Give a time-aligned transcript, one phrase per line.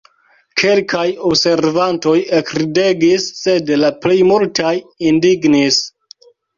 [0.61, 4.75] Kelkaj observantoj ekridegis, sed la plej multaj
[5.15, 5.85] indignis.